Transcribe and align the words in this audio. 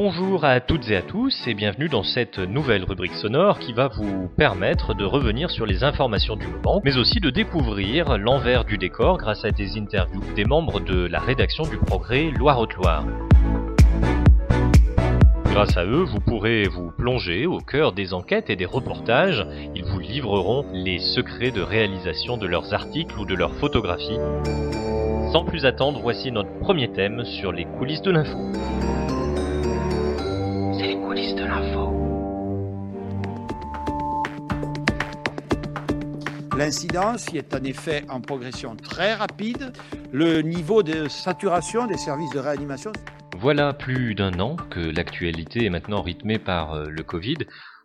Bonjour 0.00 0.44
à 0.44 0.60
toutes 0.60 0.88
et 0.90 0.96
à 0.96 1.02
tous 1.02 1.36
et 1.48 1.54
bienvenue 1.54 1.88
dans 1.88 2.04
cette 2.04 2.38
nouvelle 2.38 2.84
rubrique 2.84 3.14
sonore 3.14 3.58
qui 3.58 3.72
va 3.72 3.88
vous 3.88 4.28
permettre 4.36 4.94
de 4.94 5.04
revenir 5.04 5.50
sur 5.50 5.66
les 5.66 5.82
informations 5.82 6.36
du 6.36 6.46
moment, 6.46 6.80
mais 6.84 6.96
aussi 6.96 7.18
de 7.18 7.30
découvrir 7.30 8.16
l'envers 8.16 8.64
du 8.64 8.78
décor 8.78 9.18
grâce 9.18 9.44
à 9.44 9.50
des 9.50 9.76
interviews 9.76 10.22
des 10.36 10.44
membres 10.44 10.78
de 10.78 11.06
la 11.06 11.18
rédaction 11.18 11.64
du 11.64 11.78
Progrès 11.78 12.30
Loire-Haute-Loire. 12.30 13.06
Grâce 15.46 15.76
à 15.76 15.84
eux, 15.84 16.04
vous 16.04 16.20
pourrez 16.20 16.68
vous 16.68 16.92
plonger 16.92 17.46
au 17.46 17.58
cœur 17.58 17.90
des 17.90 18.14
enquêtes 18.14 18.50
et 18.50 18.56
des 18.56 18.66
reportages. 18.66 19.44
Ils 19.74 19.84
vous 19.84 19.98
livreront 19.98 20.64
les 20.72 21.00
secrets 21.00 21.50
de 21.50 21.60
réalisation 21.60 22.36
de 22.36 22.46
leurs 22.46 22.72
articles 22.72 23.18
ou 23.18 23.24
de 23.24 23.34
leurs 23.34 23.54
photographies. 23.54 24.20
Sans 25.32 25.44
plus 25.44 25.66
attendre, 25.66 25.98
voici 26.00 26.30
notre 26.30 26.56
premier 26.60 26.86
thème 26.92 27.24
sur 27.24 27.50
les 27.50 27.64
coulisses 27.64 28.02
de 28.02 28.12
l'info. 28.12 28.38
L'incidence 36.58 37.32
est 37.34 37.54
en 37.54 37.62
effet 37.62 38.04
en 38.08 38.20
progression 38.20 38.74
très 38.74 39.14
rapide. 39.14 39.72
Le 40.10 40.42
niveau 40.42 40.82
de 40.82 41.06
saturation 41.06 41.86
des 41.86 41.96
services 41.96 42.30
de 42.30 42.40
réanimation 42.40 42.90
Voilà 43.40 43.72
plus 43.72 44.16
d'un 44.16 44.40
an 44.40 44.56
que 44.68 44.80
l'actualité 44.80 45.64
est 45.64 45.70
maintenant 45.70 46.02
rythmée 46.02 46.40
par 46.40 46.74
euh, 46.74 46.86
le 46.88 47.04
Covid. 47.04 47.36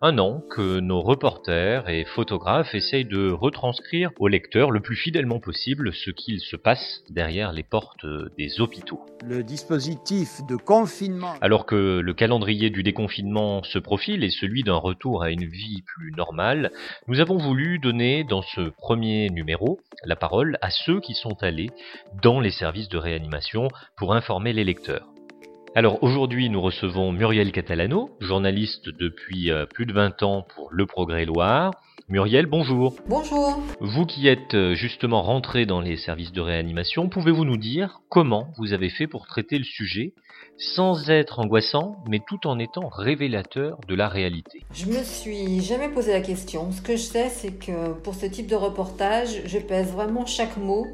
Un 0.00 0.16
an 0.16 0.42
que 0.48 0.80
nos 0.80 1.02
reporters 1.02 1.90
et 1.90 2.06
photographes 2.06 2.74
essayent 2.74 3.04
de 3.04 3.30
retranscrire 3.30 4.10
aux 4.18 4.28
lecteurs 4.28 4.70
le 4.70 4.80
plus 4.80 4.96
fidèlement 4.96 5.40
possible 5.40 5.92
ce 5.92 6.10
qu'il 6.10 6.40
se 6.40 6.56
passe 6.56 7.02
derrière 7.10 7.52
les 7.52 7.64
portes 7.64 8.06
euh, 8.06 8.30
des 8.38 8.62
hôpitaux. 8.62 9.04
le 9.22 9.42
dispositif 9.42 10.40
de 10.48 10.56
confinement 10.56 11.34
Alors 11.42 11.66
que 11.66 12.00
le 12.02 12.14
calendrier 12.14 12.70
du 12.70 12.82
déconfinement 12.82 13.62
se 13.62 13.78
profile 13.78 14.24
et 14.24 14.30
celui 14.30 14.62
d'un 14.62 14.76
retour 14.76 15.22
à 15.22 15.30
une 15.30 15.44
vie 15.44 15.82
plus 15.82 16.12
normale, 16.12 16.70
nous 17.08 17.20
avons 17.20 17.36
voulu 17.36 17.78
donner 17.78 18.24
dans 18.24 18.42
ce 18.42 18.70
premier 18.70 19.28
numéro 19.28 19.80
la 20.04 20.16
parole 20.16 20.56
à 20.62 20.70
ceux 20.70 21.00
qui 21.00 21.12
sont 21.12 21.42
allés 21.42 21.68
dans 22.22 22.40
les 22.40 22.52
services 22.52 22.88
de 22.88 22.96
réanimation 22.96 23.68
pour 23.98 24.14
informer 24.14 24.54
les 24.54 24.64
lecteurs. 24.64 25.11
Alors 25.74 26.02
aujourd'hui 26.02 26.50
nous 26.50 26.60
recevons 26.60 27.12
Muriel 27.12 27.50
Catalano, 27.50 28.10
journaliste 28.20 28.88
depuis 28.90 29.50
euh, 29.50 29.64
plus 29.64 29.86
de 29.86 29.92
20 29.94 30.22
ans 30.22 30.44
pour 30.54 30.68
Le 30.70 30.84
Progrès 30.86 31.24
Loire. 31.24 31.72
Muriel, 32.08 32.44
bonjour. 32.44 32.96
Bonjour. 33.08 33.58
Vous 33.80 34.04
qui 34.04 34.28
êtes 34.28 34.52
euh, 34.54 34.74
justement 34.74 35.22
rentré 35.22 35.64
dans 35.64 35.80
les 35.80 35.96
services 35.96 36.32
de 36.32 36.42
réanimation, 36.42 37.08
pouvez-vous 37.08 37.46
nous 37.46 37.56
dire 37.56 38.00
comment 38.10 38.48
vous 38.58 38.74
avez 38.74 38.90
fait 38.90 39.06
pour 39.06 39.26
traiter 39.26 39.56
le 39.56 39.64
sujet 39.64 40.12
sans 40.58 41.08
être 41.08 41.38
angoissant, 41.38 41.96
mais 42.06 42.20
tout 42.28 42.46
en 42.46 42.58
étant 42.58 42.88
révélateur 42.88 43.78
de 43.88 43.94
la 43.94 44.08
réalité? 44.08 44.60
Je 44.74 44.84
me 44.86 45.02
suis 45.02 45.62
jamais 45.62 45.88
posé 45.88 46.12
la 46.12 46.20
question. 46.20 46.70
Ce 46.70 46.82
que 46.82 46.92
je 46.96 47.02
sais, 47.02 47.30
c'est 47.30 47.52
que 47.58 47.94
pour 47.94 48.14
ce 48.14 48.26
type 48.26 48.46
de 48.46 48.56
reportage, 48.56 49.40
je 49.46 49.58
pèse 49.58 49.90
vraiment 49.90 50.26
chaque 50.26 50.58
mot. 50.58 50.86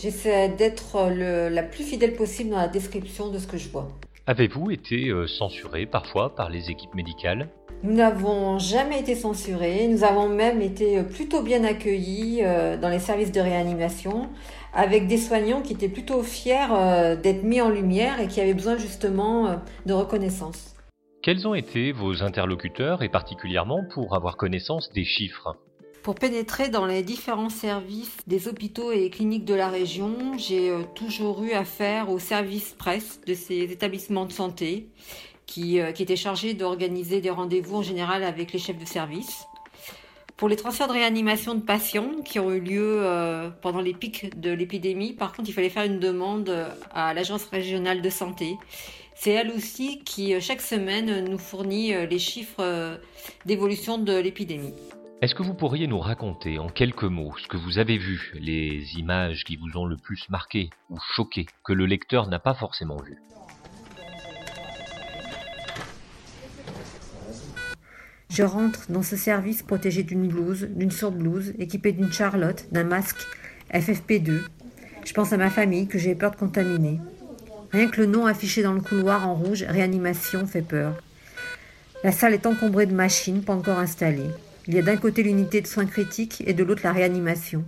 J'essaie 0.00 0.48
d'être 0.48 1.10
le- 1.14 1.50
la 1.50 1.62
plus 1.62 1.84
fidèle 1.84 2.14
possible 2.16 2.50
dans 2.50 2.56
la 2.56 2.68
description 2.68 3.28
de 3.30 3.38
ce 3.38 3.46
que 3.46 3.58
je 3.58 3.68
vois. 3.68 3.88
Avez-vous 4.26 4.70
été 4.70 5.10
euh, 5.10 5.26
censuré 5.26 5.84
parfois 5.84 6.34
par 6.34 6.48
les 6.48 6.70
équipes 6.70 6.94
médicales? 6.94 7.50
Nous 7.82 7.92
n'avons 7.92 8.58
jamais 8.58 9.00
été 9.00 9.14
censurés. 9.14 9.86
Nous 9.88 10.04
avons 10.04 10.26
même 10.26 10.62
été 10.62 11.02
plutôt 11.02 11.42
bien 11.42 11.64
accueillis 11.64 12.38
euh, 12.42 12.78
dans 12.78 12.88
les 12.88 12.98
services 12.98 13.32
de 13.32 13.40
réanimation 13.40 14.30
avec 14.72 15.06
des 15.06 15.18
soignants 15.18 15.60
qui 15.60 15.74
étaient 15.74 15.90
plutôt 15.90 16.22
fiers 16.22 16.72
euh, 16.72 17.16
d'être 17.16 17.42
mis 17.42 17.60
en 17.60 17.68
lumière 17.68 18.20
et 18.20 18.26
qui 18.26 18.40
avaient 18.40 18.54
besoin 18.54 18.78
justement 18.78 19.46
euh, 19.46 19.56
de 19.84 19.92
reconnaissance. 19.92 20.74
Quels 21.22 21.46
ont 21.46 21.54
été 21.54 21.92
vos 21.92 22.22
interlocuteurs 22.22 23.02
et 23.02 23.10
particulièrement 23.10 23.84
pour 23.92 24.16
avoir 24.16 24.38
connaissance 24.38 24.90
des 24.94 25.04
chiffres? 25.04 25.56
Pour 26.04 26.16
pénétrer 26.16 26.68
dans 26.68 26.84
les 26.84 27.02
différents 27.02 27.48
services 27.48 28.18
des 28.26 28.46
hôpitaux 28.46 28.92
et 28.92 29.08
cliniques 29.08 29.46
de 29.46 29.54
la 29.54 29.70
région, 29.70 30.36
j'ai 30.36 30.68
euh, 30.68 30.82
toujours 30.94 31.42
eu 31.42 31.52
affaire 31.52 32.10
aux 32.10 32.18
services 32.18 32.74
presse 32.76 33.22
de 33.26 33.32
ces 33.32 33.72
établissements 33.72 34.26
de 34.26 34.32
santé 34.32 34.86
qui, 35.46 35.80
euh, 35.80 35.92
qui 35.92 36.02
étaient 36.02 36.14
chargés 36.14 36.52
d'organiser 36.52 37.22
des 37.22 37.30
rendez-vous 37.30 37.76
en 37.76 37.82
général 37.82 38.22
avec 38.22 38.52
les 38.52 38.58
chefs 38.58 38.76
de 38.76 38.84
service. 38.84 39.46
Pour 40.36 40.50
les 40.50 40.56
transferts 40.56 40.88
de 40.88 40.92
réanimation 40.92 41.54
de 41.54 41.62
patients 41.62 42.20
qui 42.22 42.38
ont 42.38 42.52
eu 42.52 42.60
lieu 42.60 42.98
euh, 42.98 43.48
pendant 43.62 43.80
les 43.80 43.94
pics 43.94 44.38
de 44.38 44.50
l'épidémie, 44.50 45.14
par 45.14 45.32
contre, 45.32 45.48
il 45.48 45.52
fallait 45.54 45.70
faire 45.70 45.84
une 45.84 46.00
demande 46.00 46.54
à 46.92 47.14
l'Agence 47.14 47.46
régionale 47.46 48.02
de 48.02 48.10
santé. 48.10 48.58
C'est 49.14 49.30
elle 49.30 49.50
aussi 49.52 50.00
qui, 50.04 50.38
chaque 50.42 50.60
semaine, 50.60 51.24
nous 51.30 51.38
fournit 51.38 51.94
les 52.06 52.18
chiffres 52.18 52.98
d'évolution 53.46 53.96
de 53.96 54.12
l'épidémie. 54.12 54.74
Est-ce 55.24 55.34
que 55.34 55.42
vous 55.42 55.54
pourriez 55.54 55.86
nous 55.86 56.00
raconter 56.00 56.58
en 56.58 56.68
quelques 56.68 57.04
mots 57.04 57.32
ce 57.42 57.48
que 57.48 57.56
vous 57.56 57.78
avez 57.78 57.96
vu, 57.96 58.30
les 58.34 58.98
images 58.98 59.44
qui 59.44 59.56
vous 59.56 59.74
ont 59.78 59.86
le 59.86 59.96
plus 59.96 60.28
marqué 60.28 60.68
ou 60.90 60.98
choqué, 61.14 61.46
que 61.64 61.72
le 61.72 61.86
lecteur 61.86 62.28
n'a 62.28 62.38
pas 62.38 62.52
forcément 62.52 62.98
vu? 62.98 63.16
Je 68.28 68.42
rentre 68.42 68.92
dans 68.92 69.02
ce 69.02 69.16
service 69.16 69.62
protégé 69.62 70.02
d'une 70.02 70.28
blouse, 70.28 70.68
d'une 70.68 70.90
surblouse, 70.90 71.54
équipé 71.58 71.92
d'une 71.92 72.12
charlotte, 72.12 72.66
d'un 72.70 72.84
masque 72.84 73.26
FFP2. 73.72 74.42
Je 75.06 75.14
pense 75.14 75.32
à 75.32 75.38
ma 75.38 75.48
famille 75.48 75.88
que 75.88 75.98
j'ai 75.98 76.14
peur 76.14 76.32
de 76.32 76.36
contaminer. 76.36 77.00
Rien 77.72 77.88
que 77.88 78.02
le 78.02 78.06
nom 78.08 78.26
affiché 78.26 78.62
dans 78.62 78.74
le 78.74 78.82
couloir 78.82 79.26
en 79.26 79.34
rouge, 79.34 79.64
réanimation, 79.66 80.46
fait 80.46 80.60
peur. 80.60 80.94
La 82.02 82.12
salle 82.12 82.34
est 82.34 82.44
encombrée 82.44 82.84
de 82.84 82.92
machines 82.92 83.42
pas 83.42 83.54
encore 83.54 83.78
installées. 83.78 84.28
Il 84.66 84.74
y 84.74 84.78
a 84.78 84.82
d'un 84.82 84.96
côté 84.96 85.22
l'unité 85.22 85.60
de 85.60 85.66
soins 85.66 85.84
critiques 85.84 86.42
et 86.46 86.54
de 86.54 86.64
l'autre 86.64 86.82
la 86.84 86.92
réanimation. 86.92 87.64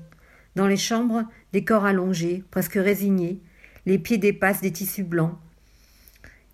Dans 0.54 0.66
les 0.66 0.78
chambres, 0.78 1.24
des 1.52 1.62
corps 1.62 1.84
allongés, 1.84 2.42
presque 2.50 2.74
résignés, 2.74 3.40
les 3.84 3.98
pieds 3.98 4.16
dépassent 4.16 4.62
des 4.62 4.72
tissus 4.72 5.04
blancs. 5.04 5.36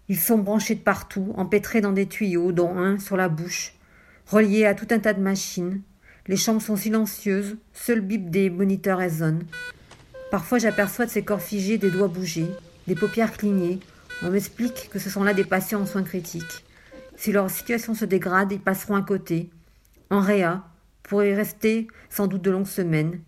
Ils 0.08 0.18
sont 0.18 0.38
branchés 0.38 0.74
de 0.74 0.80
partout, 0.80 1.32
empêtrés 1.36 1.80
dans 1.80 1.92
des 1.92 2.06
tuyaux, 2.06 2.50
dont 2.50 2.76
un 2.76 2.98
sur 2.98 3.16
la 3.16 3.28
bouche, 3.28 3.74
reliés 4.26 4.66
à 4.66 4.74
tout 4.74 4.88
un 4.90 4.98
tas 4.98 5.12
de 5.12 5.22
machines. 5.22 5.80
Les 6.26 6.36
chambres 6.36 6.60
sont 6.60 6.76
silencieuses, 6.76 7.56
seul 7.72 8.00
bip 8.00 8.28
des 8.28 8.50
moniteurs 8.50 8.98
résonne. 8.98 9.44
Parfois 10.32 10.58
j'aperçois 10.58 11.06
de 11.06 11.10
ces 11.10 11.22
corps 11.22 11.40
figés 11.40 11.78
des 11.78 11.90
doigts 11.90 12.08
bougés, 12.08 12.50
des 12.88 12.96
paupières 12.96 13.32
clignées. 13.32 13.78
On 14.22 14.30
m'explique 14.30 14.90
que 14.90 14.98
ce 14.98 15.08
sont 15.08 15.22
là 15.22 15.34
des 15.34 15.44
patients 15.44 15.82
en 15.82 15.86
soins 15.86 16.02
critiques. 16.02 16.64
Si 17.16 17.30
leur 17.30 17.48
situation 17.48 17.94
se 17.94 18.04
dégrade, 18.04 18.50
ils 18.50 18.60
passeront 18.60 18.96
à 18.96 19.02
côté, 19.02 19.50
en 20.12 20.20
réa, 20.20 20.62
pour 21.02 21.24
y 21.24 21.34
rester 21.34 21.88
sans 22.10 22.26
doute 22.26 22.42
de 22.42 22.50
longues 22.50 22.66
semaines. 22.66 23.22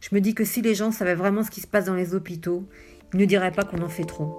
Je 0.00 0.14
me 0.14 0.20
dis 0.20 0.34
que 0.34 0.44
si 0.44 0.62
les 0.62 0.74
gens 0.74 0.90
savaient 0.90 1.14
vraiment 1.14 1.42
ce 1.42 1.50
qui 1.50 1.60
se 1.60 1.66
passe 1.66 1.84
dans 1.84 1.94
les 1.94 2.14
hôpitaux, 2.14 2.66
ils 3.12 3.20
ne 3.20 3.26
diraient 3.26 3.52
pas 3.52 3.64
qu'on 3.64 3.82
en 3.82 3.88
fait 3.88 4.04
trop. 4.04 4.38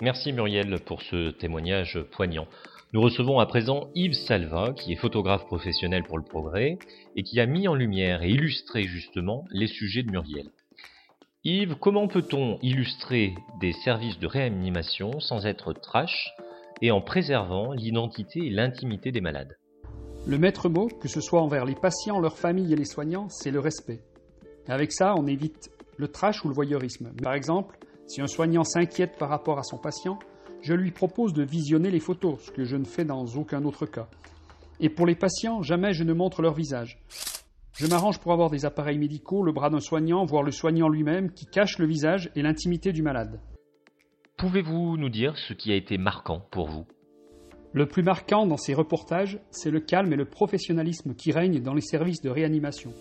Merci 0.00 0.32
Muriel 0.32 0.80
pour 0.80 1.02
ce 1.02 1.30
témoignage 1.32 2.00
poignant. 2.12 2.48
Nous 2.94 3.02
recevons 3.02 3.38
à 3.40 3.46
présent 3.46 3.90
Yves 3.94 4.14
Salva, 4.14 4.72
qui 4.72 4.92
est 4.92 4.96
photographe 4.96 5.44
professionnel 5.44 6.02
pour 6.02 6.16
le 6.16 6.24
Progrès 6.24 6.78
et 7.14 7.22
qui 7.22 7.38
a 7.38 7.46
mis 7.46 7.68
en 7.68 7.74
lumière 7.74 8.22
et 8.22 8.30
illustré 8.30 8.84
justement 8.84 9.44
les 9.50 9.66
sujets 9.66 10.02
de 10.02 10.10
Muriel. 10.10 10.48
Yves, 11.44 11.76
comment 11.76 12.08
peut-on 12.08 12.58
illustrer 12.62 13.34
des 13.60 13.72
services 13.84 14.18
de 14.18 14.26
réanimation 14.26 15.20
sans 15.20 15.44
être 15.44 15.74
trash? 15.74 16.32
Et 16.82 16.90
en 16.90 17.00
préservant 17.00 17.72
l'identité 17.72 18.40
et 18.44 18.50
l'intimité 18.50 19.12
des 19.12 19.20
malades 19.20 19.56
Le 20.26 20.36
maître 20.36 20.68
mot, 20.68 20.88
que 20.88 21.08
ce 21.08 21.20
soit 21.20 21.40
envers 21.40 21.64
les 21.64 21.76
patients, 21.76 22.18
leurs 22.18 22.36
familles 22.36 22.72
et 22.72 22.76
les 22.76 22.84
soignants, 22.84 23.28
c'est 23.28 23.52
le 23.52 23.60
respect. 23.60 24.02
Avec 24.68 24.92
ça, 24.92 25.14
on 25.16 25.26
évite 25.26 25.70
le 25.96 26.08
trash 26.08 26.44
ou 26.44 26.48
le 26.48 26.54
voyeurisme. 26.54 27.12
Par 27.22 27.34
exemple, 27.34 27.78
si 28.08 28.20
un 28.20 28.26
soignant 28.26 28.64
s'inquiète 28.64 29.16
par 29.16 29.28
rapport 29.28 29.60
à 29.60 29.62
son 29.62 29.78
patient, 29.78 30.18
je 30.60 30.74
lui 30.74 30.90
propose 30.90 31.32
de 31.32 31.44
visionner 31.44 31.90
les 31.90 32.00
photos, 32.00 32.40
ce 32.40 32.50
que 32.50 32.64
je 32.64 32.76
ne 32.76 32.84
fais 32.84 33.04
dans 33.04 33.26
aucun 33.26 33.64
autre 33.64 33.86
cas. 33.86 34.08
Et 34.80 34.88
pour 34.88 35.06
les 35.06 35.14
patients, 35.14 35.62
jamais 35.62 35.92
je 35.92 36.02
ne 36.02 36.12
montre 36.12 36.42
leur 36.42 36.54
visage. 36.54 37.00
Je 37.74 37.86
m'arrange 37.86 38.18
pour 38.18 38.32
avoir 38.32 38.50
des 38.50 38.64
appareils 38.64 38.98
médicaux, 38.98 39.44
le 39.44 39.52
bras 39.52 39.70
d'un 39.70 39.80
soignant, 39.80 40.24
voire 40.24 40.42
le 40.42 40.50
soignant 40.50 40.88
lui-même, 40.88 41.32
qui 41.32 41.46
cache 41.46 41.78
le 41.78 41.86
visage 41.86 42.30
et 42.34 42.42
l'intimité 42.42 42.92
du 42.92 43.02
malade. 43.02 43.40
Pouvez-vous 44.42 44.96
nous 44.96 45.08
dire 45.08 45.38
ce 45.38 45.54
qui 45.54 45.70
a 45.70 45.76
été 45.76 45.98
marquant 45.98 46.44
pour 46.50 46.66
vous? 46.66 46.84
Le 47.72 47.86
plus 47.86 48.02
marquant 48.02 48.44
dans 48.44 48.56
ces 48.56 48.74
reportages, 48.74 49.38
c'est 49.52 49.70
le 49.70 49.78
calme 49.78 50.12
et 50.12 50.16
le 50.16 50.24
professionnalisme 50.24 51.14
qui 51.14 51.30
règnent 51.30 51.60
dans 51.60 51.74
les 51.74 51.80
services 51.80 52.22
de 52.22 52.28
réanimation. 52.28 52.92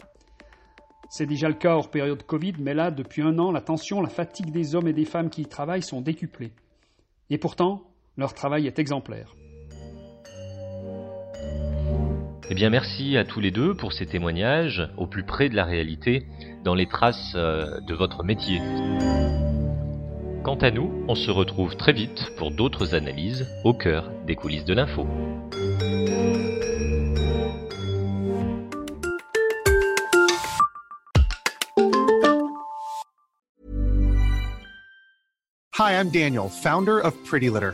C'est 1.09 1.25
déjà 1.25 1.47
le 1.47 1.55
cas 1.55 1.73
hors 1.73 1.89
période 1.89 2.21
Covid, 2.21 2.53
mais 2.59 2.75
là, 2.75 2.91
depuis 2.91 3.23
un 3.23 3.39
an, 3.39 3.51
la 3.51 3.61
tension, 3.61 4.01
la 4.01 4.09
fatigue 4.09 4.51
des 4.51 4.75
hommes 4.75 4.87
et 4.87 4.93
des 4.93 5.03
femmes 5.03 5.31
qui 5.31 5.41
y 5.41 5.47
travaillent 5.47 5.81
sont 5.81 6.01
décuplées. 6.01 6.51
Et 7.31 7.39
pourtant, 7.39 7.85
leur 8.17 8.35
travail 8.35 8.67
est 8.67 8.77
exemplaire. 8.77 9.33
Eh 12.51 12.53
bien, 12.53 12.69
merci 12.69 13.17
à 13.17 13.25
tous 13.25 13.39
les 13.39 13.49
deux 13.49 13.73
pour 13.73 13.93
ces 13.93 14.05
témoignages 14.05 14.87
au 14.95 15.07
plus 15.07 15.23
près 15.23 15.49
de 15.49 15.55
la 15.55 15.65
réalité, 15.65 16.27
dans 16.63 16.75
les 16.75 16.87
traces 16.87 17.33
euh, 17.33 17.79
de 17.87 17.95
votre 17.95 18.23
métier. 18.23 18.61
Quant 20.43 20.55
à 20.55 20.71
nous, 20.71 21.05
on 21.07 21.13
se 21.13 21.29
retrouve 21.29 21.75
très 21.75 21.93
vite 21.93 22.31
pour 22.35 22.49
d'autres 22.49 22.95
analyses 22.95 23.47
au 23.63 23.75
cœur 23.75 24.09
des 24.25 24.35
coulisses 24.35 24.65
de 24.65 24.73
l'info. 24.73 25.05
Hi, 35.77 35.93
I'm 35.93 36.09
Daniel, 36.09 36.49
founder 36.49 36.99
of 36.99 37.13
Pretty 37.23 37.49
Litter. 37.49 37.73